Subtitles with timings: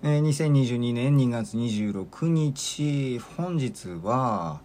[0.00, 4.60] えー、2022年2月26日本日は、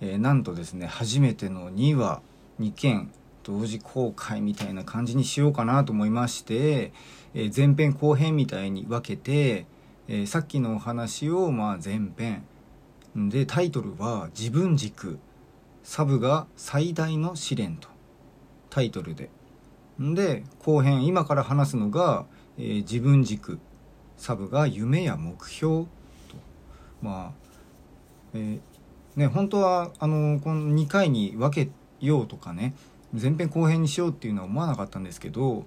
[0.00, 2.22] えー、なんとですね初めての2話
[2.60, 3.10] 2件
[3.42, 6.92] 同時公開みたいな感じにしようかなと思いまして、
[7.34, 9.66] えー、前編後編みたいに分けて、
[10.06, 12.44] えー、さっきのお話をまあ前編。
[13.16, 15.18] でタイトルは「自分軸。
[15.82, 17.88] サブが最大の試練」と。
[18.70, 19.30] タイトルで。
[19.98, 22.26] で後編今から話すのが、
[22.56, 23.58] えー、自分軸。
[24.16, 25.88] サブが夢や目標と。
[27.02, 27.46] まあ
[28.34, 31.70] えー、ね本当はあのこの2回に分け
[32.00, 32.74] ようとかね
[33.12, 35.66] 前編後編にしようっていうのは思わなかったんですけど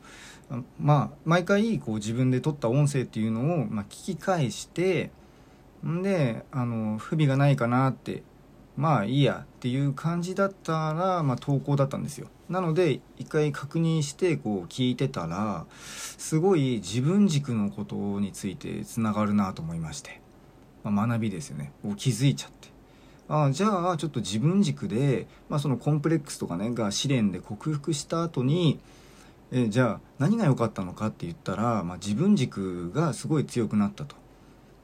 [0.79, 5.11] まあ毎回こう自分で撮った音声っていうのを、まあ、聞き返して
[5.85, 8.23] んであの不備がないかなって
[8.75, 12.27] まあいいやっていう感じだったら、まあ、投稿だったんですよ。
[12.49, 15.65] なので一回確認してこう聞いてたら
[16.17, 20.19] すごい自分軸のことについてつながるなと思いまして、
[20.83, 21.71] まあ、学びですよね。
[21.85, 22.69] を気づいちゃって。
[23.27, 28.79] ああじゃあちょっと自分軸で、まあ、そのコンプレックスとかねが試練で克服した後に
[29.51, 34.15] えじゃあ何が良かったのかって言ったら、まあ、自分軸がすごい強くなったと。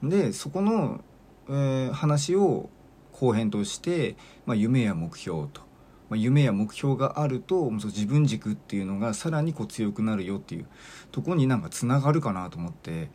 [0.03, 1.01] でそこの、
[1.49, 2.69] えー、話を
[3.11, 5.61] 後編として、まあ、夢や目標と、
[6.09, 10.67] まあ、夢や目標があるとその自分軸っていうのがさらにこう強くなるよっていう
[11.11, 13.09] とこになんかつながるかなと思って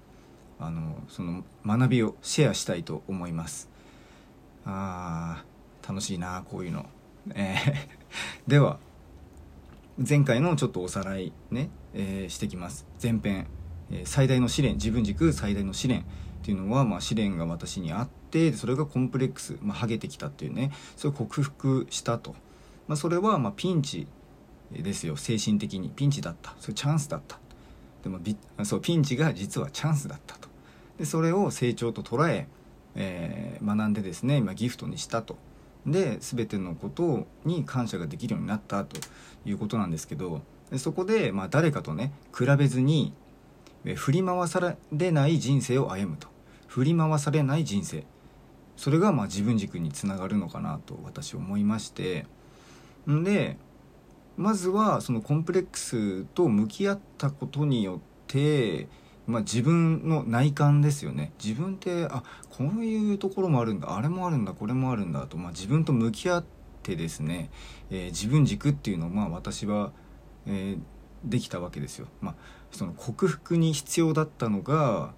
[0.59, 3.69] あのその学びをシェアしたいと思います。
[4.65, 5.51] あー
[5.89, 6.87] 楽しいなこういうの、
[7.35, 8.79] えー、では
[9.99, 12.87] 前回のちょっとおさらいね、えー、してきます。
[13.03, 13.47] 前編、
[13.91, 16.05] えー、最大の試練自分軸最大の試練っ
[16.43, 22.35] ていうのは、まあ、試練が私にあってそれがコンプレックス、まあ、ハゲてきたっていうねそれを克服したと、
[22.91, 24.09] まあ、それはまピンチ
[24.73, 25.17] ですよ。
[25.17, 25.91] 精神的に。
[25.91, 26.57] ピンチだった。
[26.59, 27.39] それチャンスだった。
[28.03, 28.19] でも
[28.65, 30.49] そうピンチが実はチャンスだったと。
[30.99, 32.49] でそれを成長と捉え
[32.97, 35.37] えー、学んでですね今ギフトにしたと。
[35.87, 38.99] で全てのことに感謝ができるようになったと。
[39.47, 40.43] いうことなんですけど。
[40.77, 43.13] そこで、まあ、誰かとね比べずに
[43.95, 46.27] 振り回されない人生を歩むと。
[46.67, 48.05] 振り回されない人生。
[48.77, 52.27] それがまあ自分軸につながるのかなと私思いまして。
[53.09, 53.57] んで
[54.37, 58.89] まずはそのコンプレックスと向き合ったことによって、
[59.27, 61.33] まあ、自分の内観ですよね。
[61.43, 63.97] 自分ってあこういうところもあるんだ。
[63.97, 64.53] あれもあるんだ。
[64.53, 65.27] これもあるんだ。
[65.27, 66.45] と、まあ、自分と向き合っ
[66.83, 67.51] てですね、
[67.91, 69.93] えー、自分軸っていうのをまあ私は、
[70.47, 70.81] えー、
[71.23, 72.07] できたわけですよ。
[72.23, 72.35] まあ、
[72.71, 75.13] その克服に必要だったのが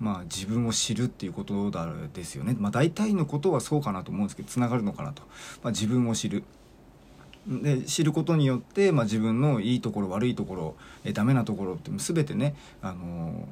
[0.00, 5.22] まあ、自分を知るっていうことだですよね、まあ、大体のことはそうかなと思うんですけどつながるのかなと、
[5.62, 6.42] まあ、自分を知る。
[7.50, 13.48] で知ることによって、まあ、自分のいいところ悪いところえダメなところって全てね、あの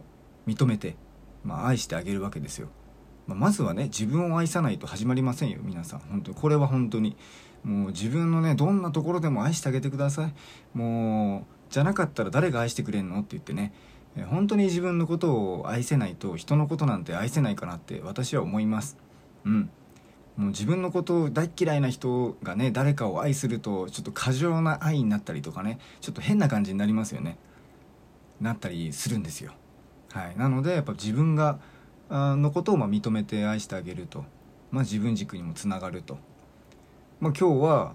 [0.46, 0.96] ー、認めて、
[1.44, 2.68] まあ、愛してあげるわけですよ、
[3.26, 5.98] まあ、まずはね自分を愛さないと始まりませんよ皆さん。
[6.00, 6.36] 本当に。
[6.36, 7.16] これは本当に。
[7.64, 10.78] もう自分のねどんなところでも愛してあげてください。
[10.78, 13.72] もうじゃなかったら誰が愛してくれんのって言ってね。
[14.30, 18.96] 本当に自分のことを愛せないと人のことなんて愛せないかなって私は思います。
[19.44, 19.70] うん。
[20.38, 27.36] もう自分のことを大嫌いな人がね誰かを愛するとちょっと過剰な愛になったりとかねちょっと変な感じになりますよね。
[28.40, 29.52] なったりするんですよ。
[30.12, 30.36] はい。
[30.38, 31.58] なのでやっぱ自分が
[32.08, 34.24] のことをま認めて愛してあげると、
[34.70, 36.18] まあ、自分軸にもつながると、
[37.20, 37.94] まあ、今日は、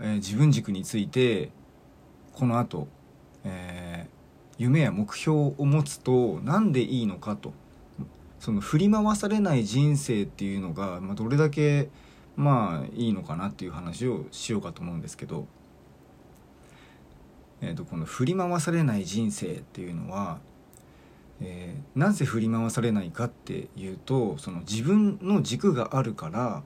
[0.00, 1.50] えー、自分軸について
[2.32, 2.88] この後、
[3.44, 4.14] えー
[4.56, 7.52] 夢や目標を持つと何でいいのかと。
[8.44, 11.88] その振り回されない人生っていうのが、まあ、どれだけ
[12.36, 15.46] まあいいのかなっていう話をしようかと思うんですけど、
[17.62, 20.40] えー、とこの振り回されない人生っていうのは、
[21.40, 26.62] えー、なぜ振り回されないかっていうとその自分の軸があるから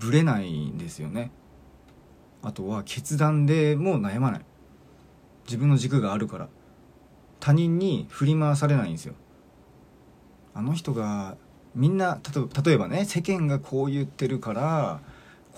[0.00, 1.30] ぶれないんですよね。
[2.42, 4.40] あとは決断でも悩まない。
[5.44, 6.48] 自分の軸があるから。
[7.38, 9.14] 他人に振り回されないんですよ。
[10.54, 11.36] あの人が
[11.74, 12.20] みんな
[12.64, 15.00] 例えばね世間がこう言ってるから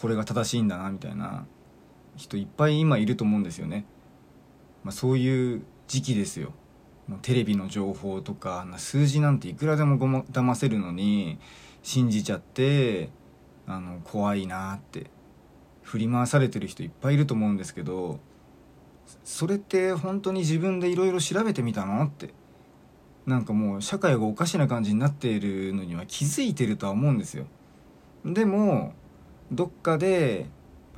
[0.00, 1.46] これが正しいんだなみたいな
[2.16, 3.86] 人いっぱい今いると思うんですよね、
[4.84, 6.52] まあ、そういう時期ですよ。
[7.20, 11.38] テレビの情報とか数字なんていくらでもごま騙せるのに
[11.82, 13.10] 信じちゃって
[13.66, 15.10] あの怖いなって
[15.82, 18.20] 振り回されてる人いっぱいいると思うんですけど
[19.24, 22.32] それって本当に自分でいろいろ調べてみたのって
[23.26, 27.46] なんかもう社会がおかしな感じになっているのには気づいてるとは思うんですよ。
[28.24, 28.94] でも
[29.50, 30.46] どっかで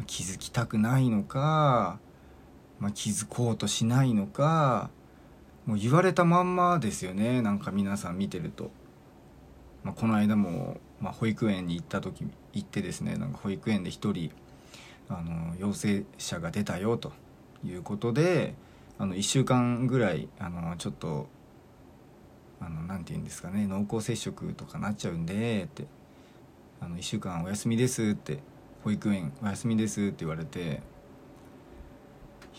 [0.07, 1.99] 気づきたくないのか、
[2.79, 4.91] まあ、気づこうとしないのか
[5.67, 7.43] もう言われたまんまですよね。
[7.43, 8.71] なんか皆さん見てると。
[9.83, 12.25] まあ、この間も、まあ、保育園に行った時
[12.55, 14.31] 行ってですねなんか保育園で1人
[15.09, 17.13] あの陽性者が出たよと
[17.65, 18.55] いうことで
[18.99, 21.29] あの1週間ぐらいあのちょっと
[22.65, 25.85] あのなて言うんですかね濃厚接触とかなっちゃうんでって
[26.81, 28.39] あの1週間お休みですって
[28.83, 30.81] 保育園お休みですって言われて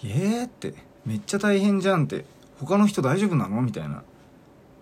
[0.04, 0.74] えーって
[1.06, 2.26] めっちゃ大変じゃんって
[2.60, 3.62] 他の人大丈夫なの？
[3.62, 4.04] みたいな。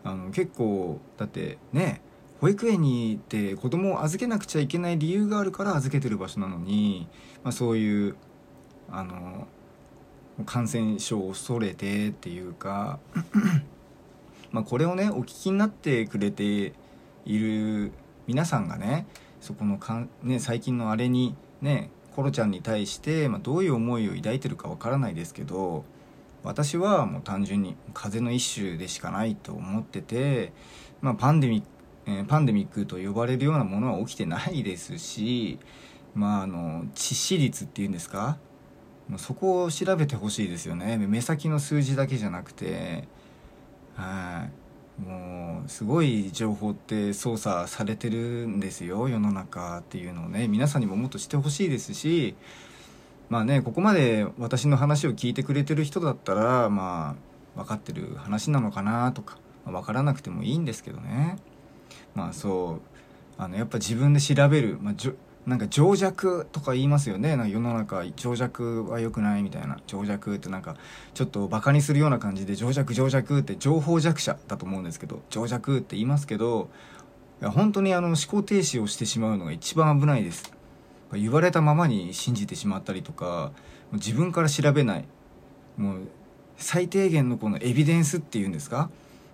[0.06, 2.02] あの結構だってね
[2.42, 7.08] 保育園に行って子供を預けなくちゃいけない理由があるから預けてる場所なのに、
[7.42, 8.16] まあ、そういう
[8.92, 9.48] あの
[10.46, 13.00] 感染症を恐れてっていうか
[14.54, 16.72] まあこれをねお聞きになってくれて
[17.26, 17.92] いる
[18.28, 19.06] 皆さんがね
[19.42, 25.84] そこのかん、ね、最近のあれにねコロちゃんに対して、まあ、どういう思いを抱いてるかわからないですけど
[26.44, 30.54] 私はもう単純に風邪の一種でしかないと思ってて、
[31.02, 31.68] まあ、パンデミック、
[32.06, 35.58] えー、パンデミックと呼ばれるようなものは起きてないですし、
[36.14, 38.38] まあ、あの致死率っていうんですか？
[39.18, 40.98] そこを調べてほしいですよね。
[40.98, 43.08] 目先の数字だけじゃなくて
[43.96, 45.02] はい。
[45.02, 50.48] もうすごい情報って操作されてるんですよ世の中っていうのをね。
[50.48, 52.36] 皆さんにももっとしてほしいですし
[53.30, 57.16] まあねここまで私の話を聞いてくれてる人だったらま
[57.56, 61.38] あ分かってる話なのかなとか、まあ、分からなくてもいいんですけどね。
[62.14, 62.82] まあそう
[63.38, 64.94] あのやっぱ自分で調べる、まあ、
[65.46, 67.36] なんか情弱とか言いますよね。
[67.36, 69.80] なんか世の中情弱は良くないみたいな。
[69.88, 70.78] 情弱ってなんか
[71.14, 76.70] ちょっとバカにするような感じで情弱情弱って情報弱者だと思うんですけど情弱って言いますけど
[77.42, 80.54] いや本当にあの思考停止をしてしまうのが一番危ないです。
[81.12, 83.52] 言われたままに信じてしまったりとか
[83.92, 85.06] 自分から調べない。
[85.78, 86.08] もう
[86.58, 88.90] 最低限のこのエビデンスっていうんですか？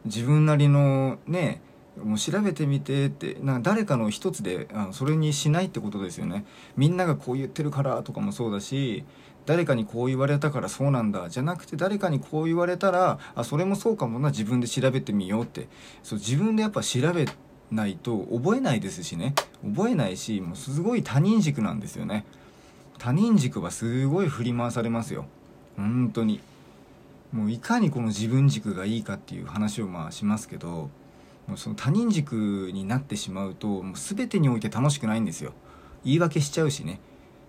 [0.05, 1.61] 自分なりのね
[2.03, 6.45] もう調べてみてってなんか誰かの一つであのそれにしないってことですよね。
[6.77, 9.03] みんながこう言ってるからとかもそうだし
[9.45, 15.67] 誰かにこう言われたからそうなんだじゃなくて誰かにこう言われたらあそれもそうかもな自分で調べてみようって。
[16.03, 17.25] そう自分でやっぱ調べ
[17.71, 19.35] ないと覚えないですしね。
[19.63, 22.25] 覚えないしもうすごい他人軸なんですよね。
[22.97, 25.25] 他人軸はすごい振り回されますよ。
[25.77, 26.41] 本当に。
[27.31, 30.89] もういかにこの自分軸がいいかっていう話をまあしますけど
[31.49, 35.53] もうその他人軸になってしまうともう全てにおいて楽しくないんですよ。
[36.05, 37.01] 言い訳しちゃうしね。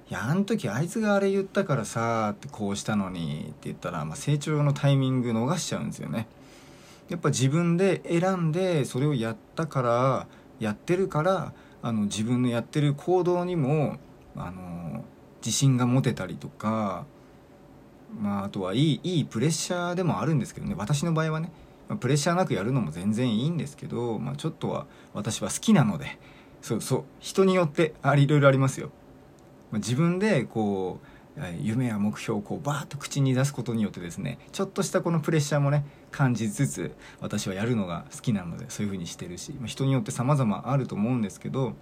[0.08, 6.26] いやあの時あいつがあれ言ったからさってこうしたのにって言ったら、まあ、成長のタイミング逃しちゃうんですよね。
[7.10, 10.26] やっぱ自分で選んでそれをやったから
[10.58, 11.52] やってるから
[11.82, 13.98] あの自分のやってる行動にも
[14.34, 15.04] あの
[15.44, 17.04] 自信が持てたりとか
[18.18, 20.74] まああとはいいいいプレッシャーでもあるんですけどね。
[20.78, 21.52] 私の場合はね。
[21.90, 26.18] ま、プレッシャーなくやるのも全然いいんですけど、まあ、ちょっとは私は好きなので
[26.62, 28.90] そうそう人によってあいろいろありますよ、
[29.70, 31.06] まあ、自分でこう
[31.60, 41.74] 夢や目標をこうバーッと口に出すことによってですねちょっとしたこのプレッシャーもね感じつつ私はやるのが好きなのでそういう風にしてるし、まあ、人によって様々あると思うんですけど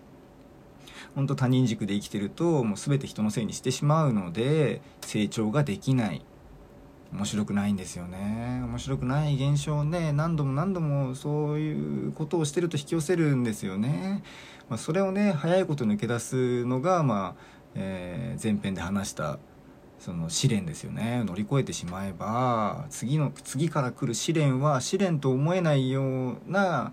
[1.15, 6.25] 本当他人軸で生きてるともう全て人のせいにしてしまうので成長ができない。
[7.13, 8.61] 面白くないんですよね。
[8.65, 14.23] 面白くない現象をね何度も何度もそういうことをしてると引き寄せるんですよね、
[14.69, 17.43] まあ、それをね早いこと抜け出すのが、まあ
[17.75, 19.39] えー、前編で話した
[19.99, 21.25] その試練ですよね。
[21.25, 26.93] 乗り越えてしまえば次の次から来る試練は試練と思えないような、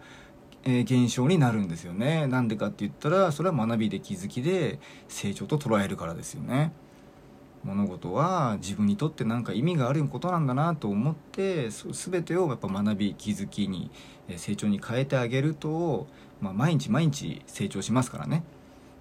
[0.64, 2.26] えー、現象になるんですよね。
[2.26, 6.72] なんでかって言ったらそれは学びで気づきで成長と捉えるからですよね。
[7.66, 13.90] 物事は自分にとって何か意味があることなんだなと思って全てをやっぱ学び気づきに
[14.38, 16.08] 成長に変えてあげると、
[16.42, 18.44] まあ、毎日毎日成長しますからね。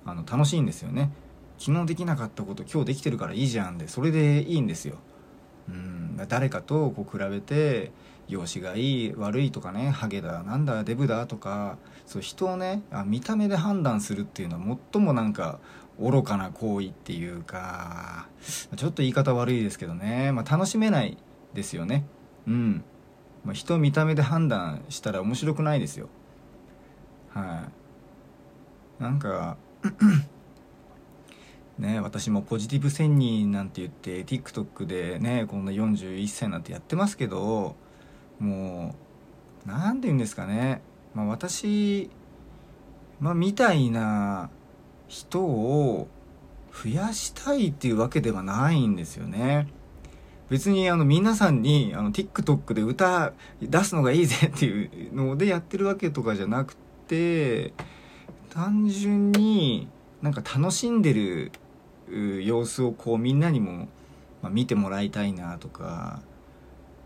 [0.07, 1.11] あの楽しいんですよね。
[1.59, 4.97] 昨日できなかったこと今日できてるからいいじゃんでそれでいいんですよ。
[5.69, 7.93] うん誰かとこう比べて
[8.29, 15.59] 容姿がいい悪いとかねハゲだなんだデブだとかそう人をねあ見た目で判断するっていうのは最もなんか
[16.01, 18.27] 愚かな行為っていうか
[18.77, 21.17] ちょっと言い方悪いですけどね、まあ、楽しめない
[21.55, 22.05] ですよね。
[22.47, 22.85] うん、
[23.45, 26.09] まあ、人見た目で判断したら面白くないですよ。
[27.31, 27.69] は
[28.99, 29.03] い。
[29.03, 29.57] なんか
[31.79, 37.77] ね私もポジティブ1000人なんて言って TikTok でねこんな41歳なんてやってますけど
[38.39, 38.95] も
[39.67, 40.83] う何て言うんですかね、
[41.15, 42.11] まあ、私、
[43.21, 44.51] まあ、みたいな
[45.09, 46.09] 人を
[46.73, 49.69] 増やしたいっていうわけではないんですよね。
[50.51, 53.33] 別にあの皆さんにあの TikTok で歌
[53.63, 56.77] 出すのがいいぜっていうのでやってるわけとかじゃなく
[57.09, 57.73] て
[58.51, 59.89] 単純に
[60.21, 61.53] なんか楽しんでる
[62.43, 63.89] 様子をこうみんなにも、
[64.43, 66.21] ま、見てもらいたいなとか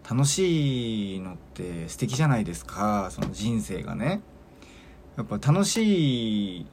[0.08, 4.20] 楽しいのって素敵じゃないですかその人生がね
[5.16, 6.66] やっぱ楽しい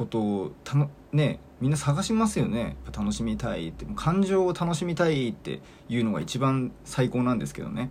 [0.00, 2.76] ことをたのねみんな探しますよね。
[2.96, 3.84] 楽しみたいって。
[3.94, 7.90] 感情を楽しみたいっていうのが一番最高なんですけどね。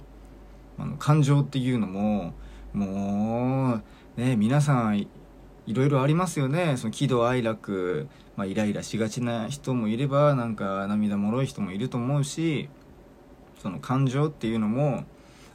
[0.79, 2.33] あの感情っていうのも
[2.73, 3.75] も
[4.17, 5.07] うね皆さんい
[5.67, 6.77] ろいろありますよね。
[6.77, 12.69] その喜怒哀楽、まあ、イライラしがちな人もいればなんか涙もろい人もいると思うし
[13.61, 15.03] その感情っていうのも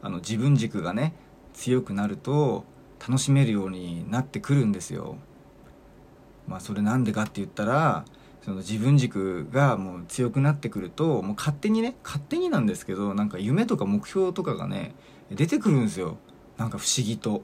[0.02, 1.14] あの自分軸がね
[1.52, 2.64] 強くなると
[3.00, 5.16] 楽しめるようになってくるんですよ。
[6.47, 8.05] まあそれなんでかって言ったら
[8.45, 14.95] その自分軸がもう強くなってくるともう勝手にね勝手になんですけどなんか夢とか目標とかがね
[15.31, 16.19] 出てくるんですよ
[16.59, 17.43] なんか不思議と。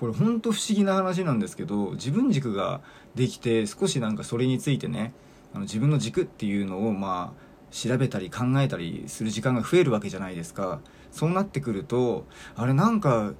[0.00, 2.80] これほんと不思議な話なんですけど自分軸が
[3.14, 5.12] できて少しなんかそれについてね
[5.54, 10.80] あの自分の軸っていうのをまあ調べたり考えたりする時間が増えるわけじゃないですか
[11.12, 12.26] そうなってくると
[12.56, 13.32] あれなんか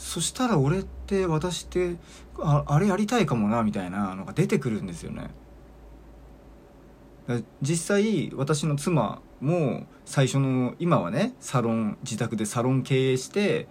[0.00, 1.96] そしたら俺って私って
[2.38, 5.28] ああれやりたいかもなみたいなのが出てくるんですよね。
[7.60, 13.68] 実際私の妻も最初の今はねサロン自宅でサロン経営して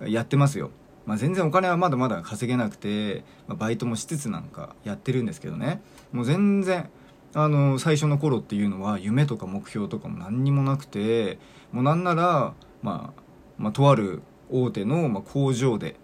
[0.00, 0.70] やってますよ。
[1.06, 5.82] まあ、全然お金はまだまだ稼げなくて、まあ、バイトもしつつなんかやってるんですけどね。
[6.12, 6.88] もう全然
[7.34, 11.40] あの最初の頃っていうのは夢とか目標とかも何にもなくて
[11.72, 13.22] もうなんなら、まあ、
[13.58, 15.96] まあとある大手の、ま工場で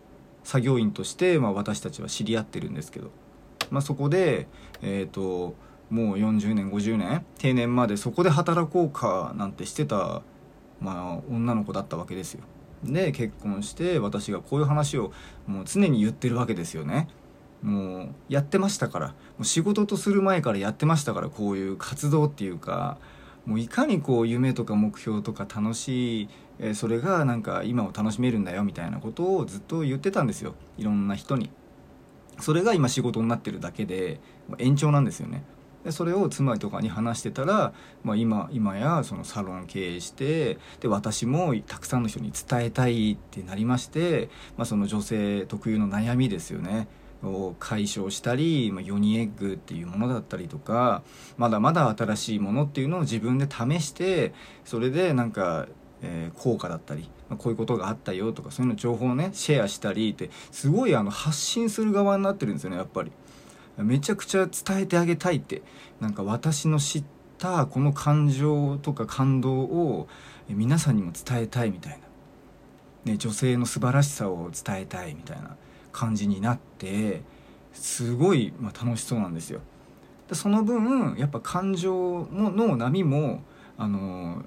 [0.44, 3.10] 作業員として、ま、私たちは知り合ってるんですけど、
[3.70, 4.48] まあ、そこで
[4.82, 5.54] えっ、ー、と
[5.90, 10.22] もう40年50年定年までそこで働こうかなんてしてた、
[10.80, 12.42] まあ、女の子だったわけですよ。
[12.84, 15.12] で結婚して私がこういう話を
[15.46, 17.08] もう常に言ってるわけですよね。
[17.62, 19.08] もうやってましたから。
[19.08, 22.98] もう仕事とする前からやってましたからこういう活動っていうか。
[23.50, 26.28] もういかにこう夢とか目標とか楽しい、
[26.60, 30.54] えそれがなんか今を楽しめるんだよみたいなことをずっと言ってたんですよ。
[30.78, 31.50] いろんな人に。
[32.38, 34.20] それが今仕事になってるだけで
[34.58, 35.42] 延長なんですよね。
[35.82, 37.72] でそれを妻とかに話してたら、
[38.04, 44.28] まあ今、今やそのサロン経営してで私もたくさんの人に伝えたいってなりまして、
[44.58, 46.86] まあ、その女性特有の悩みですよね。
[47.22, 51.02] を解消したり、まあ、ヨニエッグっていうものだったりとか
[51.36, 54.32] まだまだ新しいものっていうのを自分で試して
[54.64, 55.66] それでなんか、
[56.02, 63.12] えー、効果だったり、まあ、こういうことがあったよとかそういうの情報をねシェアしたりってすごいあの発信する側になってるんですよねやっぱり。
[63.76, 65.62] めちゃくちゃ伝えてあげたいって
[66.00, 67.04] なんか私の知っ
[67.38, 70.08] たこの感情とか感動を
[70.48, 71.98] 皆さんにも伝えたいみたい
[73.04, 75.56] な、ね、女性の素晴らしさを伝えたいみたいな
[75.92, 77.22] 感じになって
[77.72, 79.60] すごい、まあ、楽しそうなんですよ。
[80.28, 83.42] でその分やっぱ感情のの波も
[83.76, 84.42] あの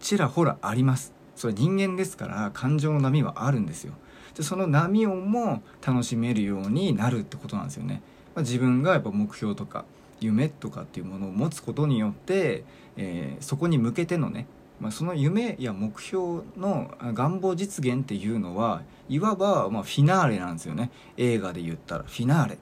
[0.00, 1.12] ちらほらあります。
[1.34, 3.94] それ人間ですから感情の波はあるんですよ。
[4.36, 8.02] でその波をも楽しめるようになるってことなんですよね。
[8.34, 9.84] まあ、自分がやっぱ目標とか
[10.20, 12.64] 夢とかっていうものを持つことによって、
[12.96, 14.46] えー、そこに向けてのね、
[14.84, 20.90] まあ、その夢や目標の願望実現っていうのはいわばまフィナーレなんですよね。
[21.16, 22.04] 映画で言ったら。
[22.04, 22.58] フィナーレ。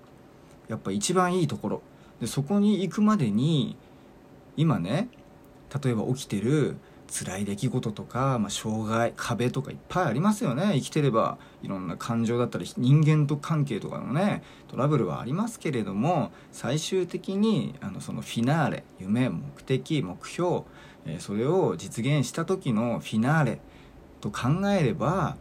[0.69, 1.83] やっぱ一番いいところ。
[2.21, 3.77] でそこに行くまでに
[4.57, 5.09] 今ね
[5.83, 6.77] 例えば起きてる
[7.11, 10.75] 辛い出来事とか、まあ、障害壁とかいっぱいありますよね。
[10.75, 20.63] 生きてればいろんな感情だったり人間と関係とかのねトラブルはありますけれども最終的にあのそのフィナーレ夢目的目標、
[21.07, 23.61] え、それを実現した時のフィナーレ
[24.21, 25.37] と考えれば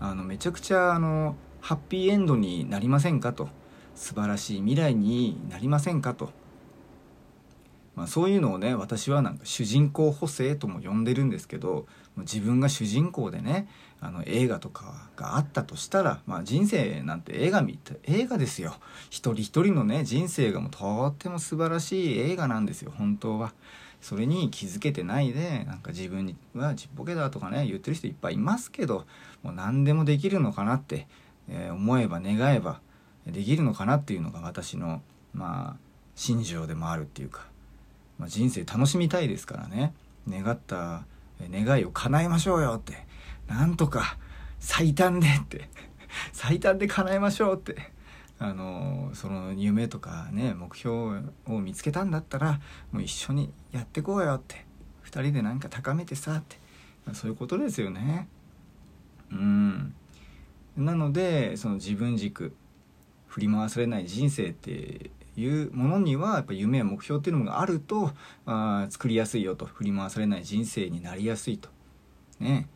[0.00, 3.48] あのめちゃくちゃあのハッピーエンドになりませんかと
[3.94, 6.30] 素晴らしい未来になりませんかと。
[7.94, 11.86] まあ、そういうのをね私はなんか主人公補正とも呼んでるんですけど
[12.18, 13.68] 自分が主人公でね
[14.00, 18.74] あの映画とかがあったとしたら、まあ、人生なんて映画見て映画ですよ
[19.08, 23.54] 一人一人のね人生がもうとっても素晴らしい映画なんですよ本当は。
[24.00, 29.06] それに気づけてないでなんか自分はちっぽけだとかね言ってる人いっぱいいますけど
[29.42, 31.08] もう何でもできるのかなって、
[31.48, 32.80] えー、思えば願えば
[33.26, 35.02] できるのかなっていうのが私の
[35.34, 35.80] まあ
[36.14, 37.46] 心情でもあるっていうか
[38.18, 39.94] まあ、人生楽しみたいですからね。
[40.28, 41.04] 願った
[41.40, 43.06] 願いを叶えましょうよって
[43.46, 44.16] なんとか
[44.58, 45.68] 最短でって
[46.32, 47.92] 最短で叶えましょうって
[48.38, 52.60] あのその夢とかね目標を見つけたんだったら
[52.92, 54.66] もう一緒にやってこうよって
[55.04, 56.58] 2人でなんか高めてさって、
[57.14, 58.28] そういうことですよね。
[59.30, 59.94] うん。
[60.76, 62.54] なのでその自分軸
[63.28, 68.12] 振り回されない人生っていうものにはやっぱ夢や目標っていうのがあると
[68.44, 71.68] あ作りやすいよと振り回されない人生になりやすいと。
[72.40, 72.68] ね。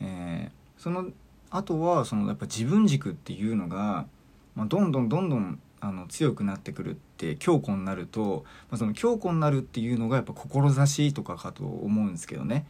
[0.00, 1.06] えー、その
[1.50, 4.06] あとはそのやっぱ自分軸っていうのが、
[4.58, 12.66] まあ、どんどんどんどんあの強くなってくるって強固になると、まあ、その強固になるっていうのがやっぱ志とかかと思うんですけどね。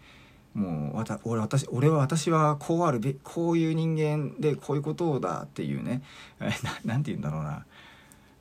[0.52, 6.02] もう俺私俺は私はこうあるべこういう人間でこういうことだっていうね。
[6.85, 7.64] 何て言うんだろうな。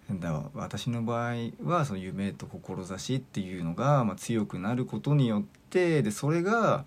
[0.09, 6.85] だ私の場合はその夢と志っていうのが、まあ、強くなることによってでそれが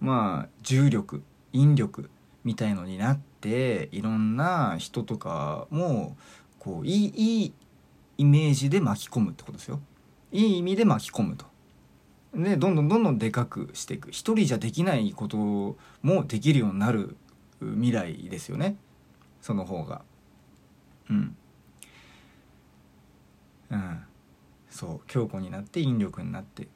[0.00, 2.10] まあ重力引力
[2.44, 6.16] みたいのになっていろんな人とかも
[6.58, 7.52] こういいいい
[8.18, 9.80] イメージで巻き込むってことですよ。
[10.30, 11.46] いい意味で巻き込むと。
[12.34, 14.10] でどんどんどんどんでかくしていく。
[14.10, 17.16] 一人じゃできないこともできるようになる
[17.60, 18.76] 未来ですよね。
[19.40, 20.02] その方が。
[21.10, 21.36] うん。
[23.70, 23.98] うん。
[24.70, 25.06] そう。
[25.06, 26.68] 強固になって引力になって。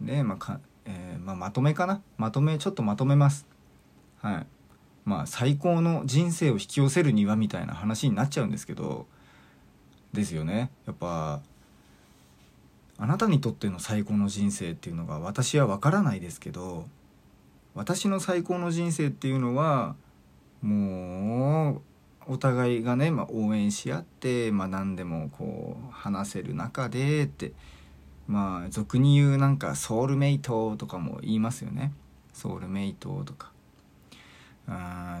[0.00, 2.02] でまあか、えーまあ、まとめかな。
[2.16, 3.46] まとめちょっとまとめます。
[4.20, 4.46] はい。
[5.08, 9.06] まあ最高の人生を引き寄せるにはみたいな話になっちゃうんですけど
[10.12, 10.70] ですよね。
[10.86, 11.40] やっぱ
[12.98, 16.86] あなたにとっての最高の人生っていうのが私は分からないですけど
[17.74, 19.96] 私の最高の人生っていうのは
[20.60, 21.80] も
[22.28, 27.52] うお互いがね、まあ、応援し合って、まあ、何でもこう話せる中でって
[28.26, 31.92] まあ俗に言うなんかソウルメイトとかも言いますよね。
[32.34, 33.52] ソウルメイトとか。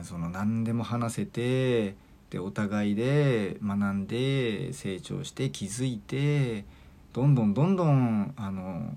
[0.04, 1.94] その何でも話せて
[2.30, 6.64] でお互いで学んで成長して気づいて
[7.12, 8.96] どんどんどんどんあの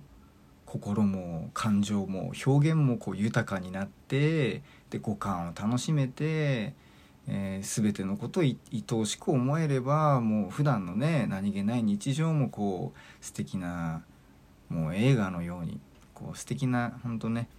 [0.66, 6.74] 心も感情も表現もこう豊かになってで五感を楽しめて、
[7.28, 8.58] えー、全てのことを愛
[8.94, 14.04] おしく思えればもう普段のね何気ない日常もこう素敵な
[14.70, 15.80] もう映画のように
[16.14, 17.50] こう素敵な本当ね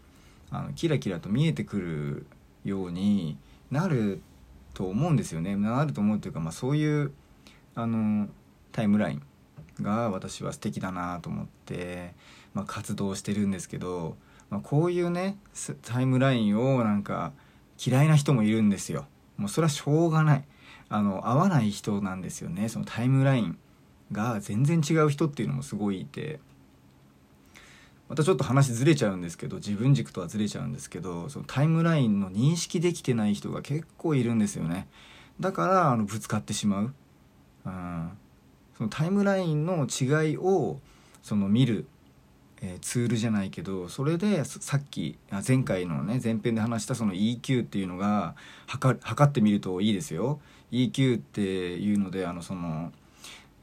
[0.51, 2.27] あのキラキラと見えてくる
[2.65, 3.37] ように
[3.71, 4.23] なる
[4.75, 5.57] と思うんですよね。
[5.57, 7.13] なると思うというか、まあ、そういう
[7.75, 8.29] あの
[8.73, 9.23] タイムライン
[9.81, 12.15] が私は素敵だなと思って、
[12.55, 14.17] まあ、活動してるんですけど、
[14.51, 15.37] まあ、こういうね
[15.83, 17.33] タイムラインをなんか
[17.85, 19.07] 嫌いな人もいるんですよ。
[19.37, 20.45] もうそれはしょうがない。
[20.89, 22.69] あの合わない人なんですよね。
[22.69, 23.59] そのタイムライン
[24.13, 26.41] が全然違う人っていうのもすごいいて。
[28.13, 34.87] またちょっと話ずれちゃうんですけど自分軸とはずれちゃうんですけどそのタイムラインの認識できてない人が結構いるんですよね。
[35.41, 36.95] だからあのぶつかってしまう、
[37.65, 38.11] うん、
[38.77, 40.79] そのタイムラインの違いを
[41.23, 41.87] その見る、
[42.61, 45.17] えー、ツールじゃないけどそれでさっき
[45.49, 48.35] 前回のね前編で話したその EQ っていうのが
[48.67, 50.39] 測ってみるといいですよ。
[50.71, 52.93] EQ っていうのであのその、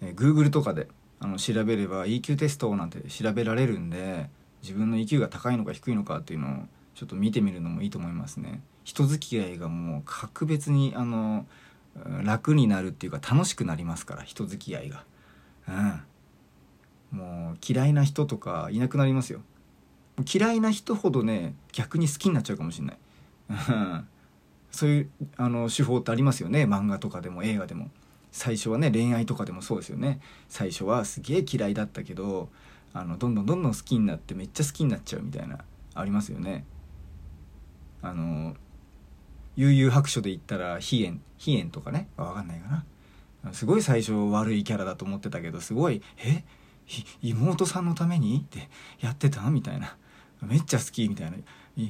[0.02, 0.88] えー、Google とかで
[1.20, 4.28] あの調べれば EQ テストなんて調べられるんで
[4.62, 6.52] 自分の EQ が高いのか低いのかっていうのを
[6.96, 8.62] ちょっと見てみるのもいいと思いますね。
[8.84, 11.46] 人付き合いがもう格別にあの
[12.24, 15.04] 楽になるっていうか楽しくなりますから人付き合いが。
[15.68, 16.02] うん。
[17.18, 19.42] もう嫌いな人とかいなくなりますよ。
[20.32, 22.98] 嫌いな人ほどね逆に好きになっちゃうかもしれない。
[24.72, 26.66] そういうあの手法ってありますよね。
[26.66, 27.90] 漫画とかでも映画でも。
[28.32, 30.20] 最初はね恋愛とかでもそうですよね。
[30.50, 32.50] 最初はすげえ嫌いだったけど
[32.94, 35.60] あのどんどんどんどん好きになってめっちゃ好きになっちゃうみたいな
[35.94, 36.66] ありますよね。
[38.02, 38.56] あの
[39.56, 42.84] 悠々白書で言ったら飛燕飛燕とかね分かんないか
[43.44, 43.54] な。
[43.54, 46.44] すごい最初悪いキャラだと思ってたけどすごい「え？
[47.22, 49.96] 妹さんのために?」ってやってたみたいな。
[50.42, 51.38] めっちゃ好きみたいな。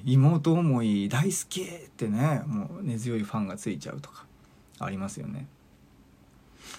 [0.06, 4.26] 妹思い大好きってねもう根強いファンがついちゃうとか
[4.80, 5.48] ありますよね。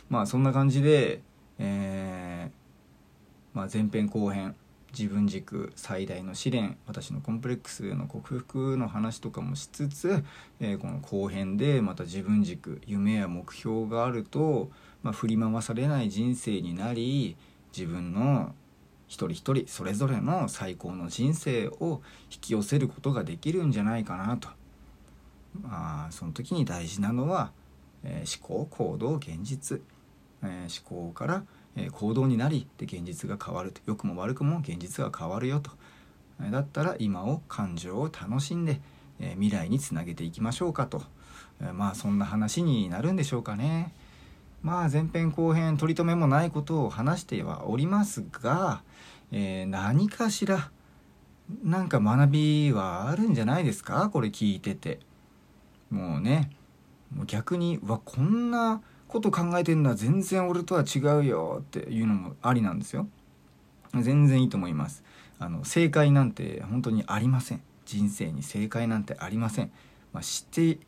[0.09, 1.23] まあそんな感じで
[1.59, 2.60] えー
[3.53, 4.55] まあ、前編後編
[4.97, 10.25] 自分軸最大の試練私のコンプレックスへの克服の話とかもしつつ、
[10.61, 14.71] えー、この後編でまた自分軸夢や目標があると、
[15.03, 17.37] まあ、振り回されない人生になり
[17.77, 18.55] 自分の
[19.07, 24.49] 一人一人それぞれの最高の人生を引き寄せることができるんじゃないかなと。
[25.61, 27.51] まあその時に大事なのは、
[28.05, 29.81] えー、思考行動現実、
[30.45, 31.45] えー、思考から
[31.77, 33.81] 「え行動になりで現実が変わると。
[33.87, 35.71] 良くも悪くも現実が変わるよと。
[36.51, 38.81] だったら今を感情を楽しんで、
[39.19, 41.03] え未来につなげていきましょうかと、
[41.61, 43.93] えまあそんな話になるんでしょうかね。
[44.63, 48.83] まあ前編後編取り留めもないことを話してはおりますが、
[49.33, 50.71] えー、何かしら
[51.63, 54.09] なんか学びはあるんじゃないですか？
[54.11, 55.01] これ聞いてて。
[55.91, 56.51] もうね
[57.27, 58.81] 逆にうわこんな
[59.11, 63.09] こと考えてんだ全然俺とは違うよっていうのもありなんですよ。
[64.01, 65.03] 全然いいと思います。
[65.39, 67.63] あの正解なんて本当にありません。
[67.87, 69.73] 人生に正解なんてありません、
[70.13, 70.79] まあ、知って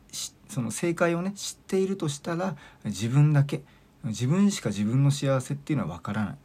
[0.48, 3.62] その正解をね知っているとしたら自分だけ。
[4.04, 6.36] 自分しか自分の幸せっていうのは分からない。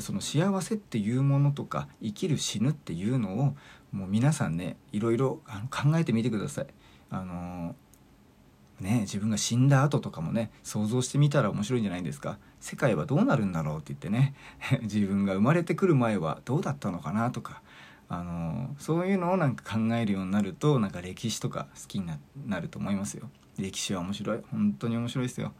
[0.00, 3.56] その幸せっていうものとか生きる死ぬっていうのを
[3.92, 6.66] もう皆さんねいろいろ考えてみてください。
[7.10, 7.76] あの
[8.82, 12.38] ね自分が死んだ後とかもね想像してみたら面白いんじゃないですか。
[12.60, 14.34] 世界はどうなるんだろうって言ってね
[14.82, 17.62] 自分が生まれてくる前はどうだったのかなとか
[18.08, 22.06] あのそういうのをなんか考えるようになるとなんか歴史とか好きに
[22.46, 23.30] なると思いますよ。
[23.58, 24.40] 歴史は面白い。
[24.50, 25.52] 本当に面白いですよ。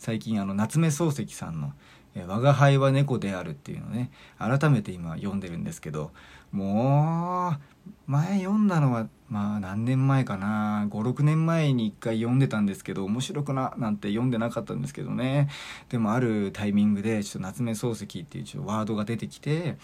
[0.00, 1.74] 最近あの夏目漱石さんの
[2.26, 6.10] 「我が輩は猫である」っていうのね改めて今読んでるんですけど
[6.52, 7.58] もう
[8.06, 10.88] 前読んだのはまあ何年前かな。
[10.90, 15.48] 56年前に1回読んでたんですけど面白くななんて読んでなかったんですけどね。
[15.88, 19.78] でもあるタイミングでちょっと夏目漱石っていうちょっとワードが出てきて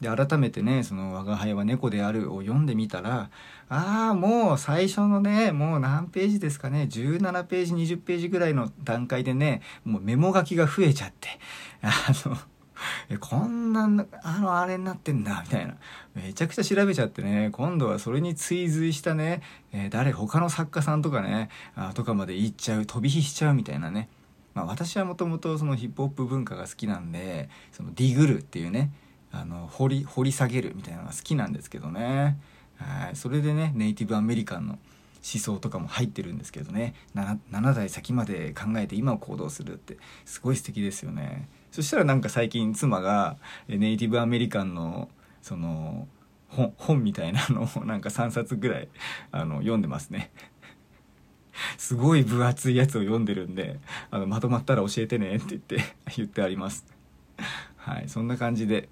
[0.00, 3.30] で改めてね「その我が輩は猫である」を読んでみたら
[3.68, 6.86] ああもう最初のねもう何ページですかね。
[6.90, 11.28] 17ページ20ページぐらいの段階でねもうメモ書きが増えちゃって。
[11.82, 11.90] あ
[12.28, 12.36] の
[13.08, 13.84] えこんな
[14.22, 15.76] あのあれになってんだみたいな。
[16.14, 24.08] めちゃくちゃ調べちゃってね今度はそれに追随したね、えー、誰他の作家さんとかねあとかまで行っちゃう飛び火しちゃうみたいなね。
[24.54, 28.92] まあ、私はもともとそのヒップホップ文化が好きなんでそのディグルっていうね
[29.32, 32.38] あの掘り掘り下げるみたいなのが好きなんですけどね。
[32.76, 36.94] はいそれでねネイティブアメリカンの思想とかも入ってるんですけどね。
[37.14, 41.48] 7, 7代先まで考えて今を行動するってすごい素敵ですよね。
[41.74, 45.08] そしたらなんか最近妻がネイティブアメリカンの
[45.42, 46.06] その
[46.46, 48.88] 本みたいなのを なんか3冊ぐらい
[49.32, 50.30] あの読んでますね。
[51.76, 53.80] すごい分厚いやつを読んでるんで
[54.12, 55.78] あのまとまったら教えてねって言って
[56.16, 56.86] 言ってあります。
[57.74, 58.88] はいそんな感じで。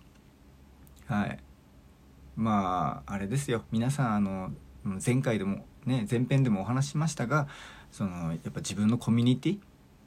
[1.07, 1.39] はい。
[2.35, 3.65] まああれですよ。
[3.71, 4.51] 皆さんあの
[5.07, 7.47] 前回でもね前編でもお話しましたが
[7.93, 9.61] そのやっぱ自分のコミュニティ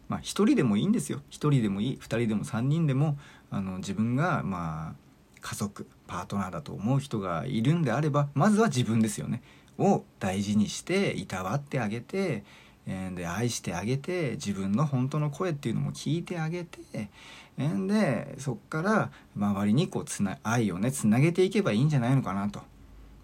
[0.07, 1.19] まあ1人でもいいんですよ。
[1.29, 1.99] 1人でもいい。
[2.01, 3.17] 2人でも3人でも
[3.51, 4.95] あの自分がまあ
[5.41, 9.41] 家族パートナーだと思う人がいるんであればまずは自分ですよね。
[9.77, 12.43] を大事にしていたわってあげて
[12.85, 17.09] で愛してあげて自分の本当の声っていうのも聞いてあげて
[17.57, 22.61] でそっから周りにこうつな愛をねつなげていけばいいんじゃないのかなと。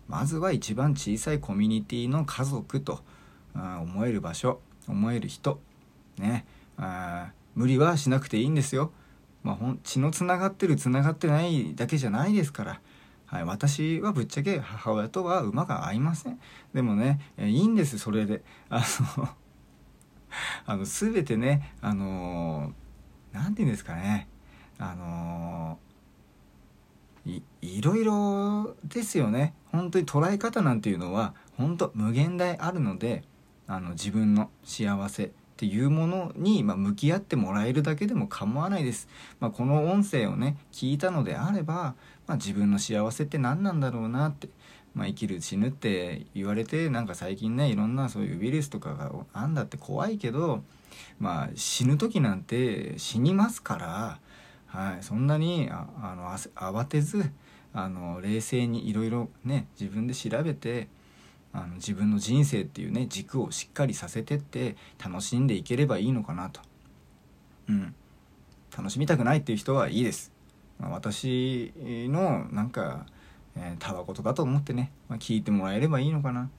[0.07, 2.99] まずは一番小さいコミュニティの家族と
[3.55, 5.61] 思える場所思える人
[6.17, 6.45] ね。
[6.81, 8.91] あ無理はしなくていいんですよ、
[9.43, 12.81] まあ、ほん血のつながってるつながってないだけじゃないですから。
[13.27, 16.37] はい、私はぶっちゃけ母親とは馬が合いません。
[16.73, 18.43] でもねいいんですそれで。
[18.69, 18.83] あ
[19.15, 19.29] の
[20.65, 22.73] あの全てねあの
[23.31, 24.27] 何て言うんですかね。
[24.79, 25.79] あの
[27.25, 29.53] いいろいろですよね。
[29.71, 33.23] 本当に捉え方なんていうのは本当無限大あるので
[33.67, 35.31] あの自分の幸せ。
[35.61, 39.07] っていうものに、まあ、向き合ってもらえるだけでも構わないです、
[39.39, 41.93] まあ、この音声をね聞いたのであれば、
[42.25, 44.49] まあ、自分の幸せって何なんだろうなって
[44.95, 50.63] まあ、生きる死ぬって言われてなんか最近ねいろんなそういうウイルスとかがあんだって怖いけど、
[51.17, 54.19] まあ、死ぬ時なんて死にますから、
[54.67, 56.29] はい、そんなにああの
[56.73, 57.23] 慌てず
[57.71, 60.89] あの冷静にいろいろね自分で調べて
[61.53, 66.61] あの自分の人生っていうね軸をしっかりさせてって楽しんでいければいいのかなと。
[67.69, 67.95] うん、
[68.75, 70.31] 楽しみたくないっていう人はいいです。
[70.79, 73.05] まあ、私のなんか、
[73.79, 76.49] たわことかと思ってね、まあ、聞いてもらえればいいのかな、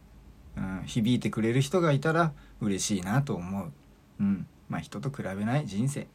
[0.57, 3.73] うん、響いてくれる人がいたら嬉しいなと思う、
[4.21, 4.47] うん。
[4.69, 6.07] まあ、人と比べない人生、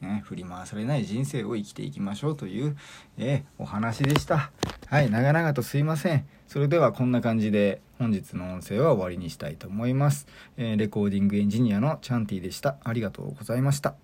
[0.00, 2.76] ね、振り回されない人生を生きていきましょうという、
[3.16, 4.50] えー、お話でした。
[4.86, 6.26] はい長々とすいません。
[6.52, 10.26] それではこんな感じで本日の音声は終わりにしたいと思います、
[10.58, 12.76] えー、レコーディングエンジニアのチャンティでした。
[12.84, 14.01] ありがとうございました。